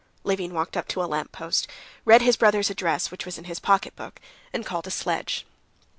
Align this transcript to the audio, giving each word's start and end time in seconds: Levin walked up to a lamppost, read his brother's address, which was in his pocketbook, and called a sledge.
Levin 0.23 0.51
walked 0.51 0.75
up 0.75 0.87
to 0.87 1.03
a 1.03 1.05
lamppost, 1.05 1.67
read 2.05 2.23
his 2.23 2.35
brother's 2.35 2.71
address, 2.71 3.11
which 3.11 3.23
was 3.23 3.37
in 3.37 3.43
his 3.43 3.59
pocketbook, 3.59 4.19
and 4.51 4.65
called 4.65 4.87
a 4.87 4.89
sledge. 4.89 5.45